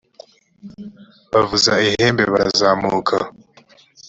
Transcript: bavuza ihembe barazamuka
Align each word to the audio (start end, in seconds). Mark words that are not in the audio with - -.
bavuza 1.31 1.71
ihembe 1.87 2.23
barazamuka 2.33 3.15